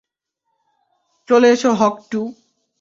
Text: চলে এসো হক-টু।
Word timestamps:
চলে 1.27 1.47
এসো 1.51 1.69
হক-টু। 1.73 2.21